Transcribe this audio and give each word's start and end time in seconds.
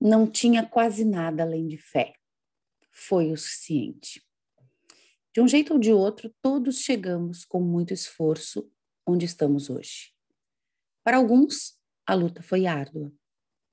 Não 0.00 0.30
tinha 0.30 0.64
quase 0.64 1.04
nada 1.04 1.42
além 1.42 1.66
de 1.66 1.76
fé. 1.76 2.14
Foi 2.90 3.32
o 3.32 3.36
suficiente. 3.36 4.22
De 5.34 5.40
um 5.40 5.48
jeito 5.48 5.74
ou 5.74 5.78
de 5.78 5.92
outro, 5.92 6.34
todos 6.42 6.80
chegamos 6.80 7.44
com 7.44 7.60
muito 7.60 7.92
esforço 7.92 8.70
onde 9.06 9.24
estamos 9.24 9.70
hoje. 9.70 10.12
Para 11.04 11.16
alguns, 11.16 11.78
a 12.06 12.14
luta 12.14 12.42
foi 12.42 12.66
árdua. 12.66 13.12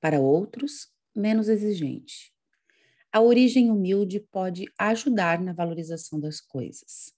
Para 0.00 0.20
outros, 0.20 0.88
menos 1.14 1.48
exigente. 1.48 2.32
A 3.12 3.20
origem 3.20 3.70
humilde 3.70 4.20
pode 4.20 4.66
ajudar 4.78 5.40
na 5.40 5.52
valorização 5.52 6.20
das 6.20 6.40
coisas. 6.40 7.14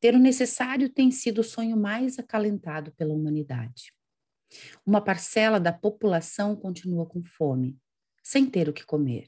Ter 0.00 0.14
o 0.14 0.18
necessário 0.18 0.88
tem 0.88 1.10
sido 1.10 1.40
o 1.40 1.44
sonho 1.44 1.76
mais 1.76 2.18
acalentado 2.18 2.92
pela 2.92 3.12
humanidade. 3.12 3.92
Uma 4.84 5.00
parcela 5.00 5.60
da 5.60 5.72
população 5.72 6.56
continua 6.56 7.06
com 7.06 7.22
fome, 7.22 7.78
sem 8.30 8.48
ter 8.48 8.68
o 8.68 8.72
que 8.72 8.86
comer. 8.86 9.26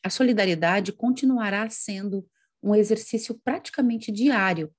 A 0.00 0.08
solidariedade 0.08 0.92
continuará 0.92 1.68
sendo 1.68 2.24
um 2.62 2.72
exercício 2.72 3.36
praticamente 3.42 4.12
diário 4.12 4.72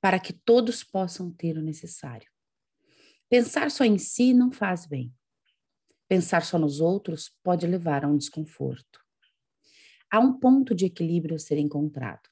para 0.00 0.18
que 0.18 0.32
todos 0.32 0.82
possam 0.82 1.30
ter 1.30 1.58
o 1.58 1.62
necessário. 1.62 2.30
Pensar 3.28 3.70
só 3.70 3.84
em 3.84 3.98
si 3.98 4.32
não 4.32 4.50
faz 4.50 4.86
bem. 4.86 5.14
Pensar 6.08 6.42
só 6.42 6.58
nos 6.58 6.80
outros 6.80 7.30
pode 7.42 7.66
levar 7.66 8.06
a 8.06 8.08
um 8.08 8.16
desconforto. 8.16 9.04
Há 10.10 10.18
um 10.18 10.32
ponto 10.32 10.74
de 10.74 10.86
equilíbrio 10.86 11.36
a 11.36 11.38
ser 11.38 11.58
encontrado. 11.58 12.26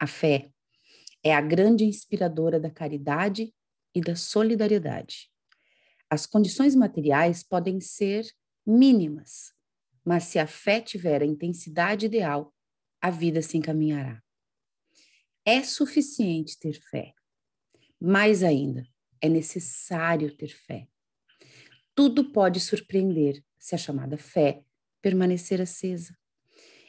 A 0.00 0.06
fé 0.06 0.50
é 1.22 1.34
a 1.34 1.42
grande 1.42 1.84
inspiradora 1.84 2.58
da 2.58 2.70
caridade 2.70 3.54
e 3.94 4.00
da 4.00 4.16
solidariedade. 4.16 5.30
As 6.08 6.24
condições 6.24 6.74
materiais 6.74 7.42
podem 7.42 7.78
ser 7.78 8.24
mínimas, 8.66 9.52
mas 10.04 10.24
se 10.24 10.38
a 10.38 10.46
fé 10.46 10.80
tiver 10.80 11.22
a 11.22 11.26
intensidade 11.26 12.06
ideal, 12.06 12.54
a 13.00 13.10
vida 13.10 13.42
se 13.42 13.56
encaminhará. 13.56 14.22
É 15.44 15.62
suficiente 15.62 16.58
ter 16.58 16.74
fé. 16.74 17.12
Mais 18.00 18.42
ainda, 18.42 18.86
é 19.20 19.28
necessário 19.28 20.34
ter 20.36 20.48
fé. 20.48 20.88
Tudo 21.94 22.32
pode 22.32 22.60
surpreender 22.60 23.42
se 23.58 23.74
a 23.74 23.78
chamada 23.78 24.18
fé 24.18 24.62
permanecer 25.00 25.60
acesa. 25.60 26.16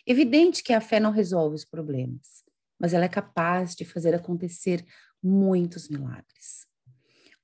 Evidente 0.05 0.63
que 0.63 0.73
a 0.73 0.81
fé 0.81 0.99
não 0.99 1.11
resolve 1.11 1.55
os 1.55 1.65
problemas, 1.65 2.43
mas 2.79 2.93
ela 2.93 3.05
é 3.05 3.09
capaz 3.09 3.75
de 3.75 3.85
fazer 3.85 4.13
acontecer 4.13 4.85
muitos 5.21 5.89
milagres. 5.89 6.67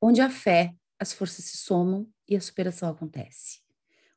Onde 0.02 0.22
há 0.22 0.30
fé, 0.30 0.76
as 1.00 1.14
forças 1.14 1.46
se 1.46 1.58
somam 1.58 2.12
e 2.28 2.36
a 2.36 2.42
superação 2.42 2.90
acontece. 2.90 3.61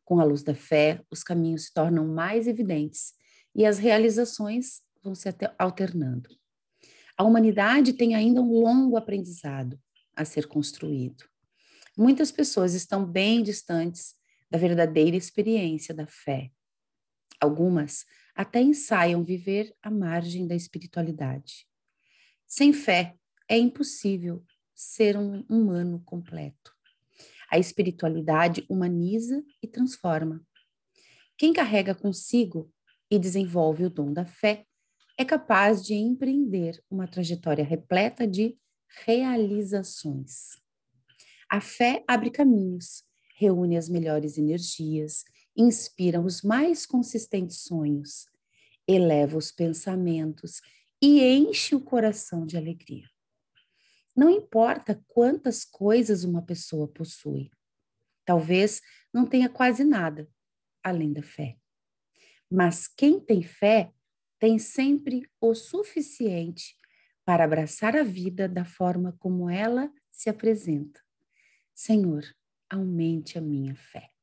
Com 0.05 0.21
a 0.21 0.25
luz 0.25 0.43
da 0.43 0.55
fé, 0.55 1.03
os 1.11 1.23
caminhos 1.23 1.67
se 1.67 1.73
tornam 1.73 2.07
mais 2.07 2.47
evidentes 2.47 3.15
e 3.55 3.65
as 3.65 3.79
realizações 3.79 4.83
vão 5.03 5.15
se 5.15 5.29
alternando. 5.59 6.29
A 7.17 7.25
humanidade 7.25 7.93
tem 7.93 8.15
ainda 8.15 8.43
um 8.43 8.53
longo 8.53 8.97
aprendizado 8.97 9.79
a 10.17 10.25
ser 10.25 10.47
construído. 10.47 11.25
Muitas 11.97 12.33
pessoas 12.33 12.75
estão 12.75 13.05
bem 13.05 13.43
distantes 13.43 14.15
da 14.51 14.59
verdadeira 14.59 15.17
experiência 15.17 15.95
da 15.95 16.07
fé. 16.07 16.51
Algumas 17.41 18.05
até 18.35 18.61
ensaiam 18.61 19.23
viver 19.23 19.75
à 19.81 19.91
margem 19.91 20.47
da 20.47 20.55
espiritualidade. 20.55 21.67
Sem 22.47 22.73
fé, 22.73 23.17
é 23.49 23.57
impossível 23.57 24.45
ser 24.75 25.17
um 25.17 25.45
humano 25.49 26.03
completo. 26.05 26.75
A 27.51 27.59
espiritualidade 27.59 28.65
humaniza 28.69 29.45
transforma. 29.75 30.41
Quem 31.37 31.53
carrega 31.53 31.95
consigo 31.95 32.73
e 33.11 33.19
desenvolve 33.19 33.85
o 33.85 33.91
dom 33.91 34.13
da 34.13 34.25
fé 34.25 34.65
é 35.19 35.25
capaz 35.25 35.85
de 35.85 35.95
empreender 35.95 36.83
uma 36.89 37.07
trajetória 37.07 37.65
repleta 37.65 38.27
de 38.27 38.57
realizações. 39.05 40.57
A 41.51 41.61
fé 41.61 42.05
abre 42.09 42.31
caminhos, 42.31 43.05
reúne 43.37 43.77
as 43.77 43.89
melhores 43.89 44.39
energias, 44.39 45.25
inspira 45.57 46.21
os 46.21 46.43
mais 46.43 46.87
consistentes 46.87 47.63
sonhos, 47.63 48.27
eleva 48.87 49.37
os 49.37 49.51
pensamentos 49.51 50.61
e 51.03 51.23
enche 51.23 51.75
o 51.75 51.81
coração 51.81 52.47
de 52.47 52.57
alegria. 52.57 53.09
Não 54.17 54.31
importa 54.31 55.03
quantas 55.09 55.65
coisas 55.65 56.23
uma 56.23 56.43
pessoa 56.43 56.87
possui, 56.87 57.51
talvez 58.25 58.81
não 59.15 59.25
tenha 59.25 59.49
quase 59.49 59.85
nada 59.85 60.29
além 60.83 61.13
da 61.13 61.23
fé. 61.23 61.57
Mas 62.51 62.89
quem 62.89 63.21
tem 63.21 63.43
fé 63.43 63.93
tem 64.39 64.59
sempre 64.59 65.23
o 65.41 65.55
suficiente 65.55 66.77
para 67.25 67.45
abraçar 67.45 67.97
a 67.97 68.03
vida 68.03 68.49
da 68.49 68.65
forma 68.65 69.17
como 69.19 69.49
ela 69.49 69.91
se 70.11 70.29
apresenta. 70.29 71.01
Senhor, 71.73 72.23
aumente 72.69 73.39
a 73.39 73.41
minha 73.41 73.75
fé. 73.75 74.14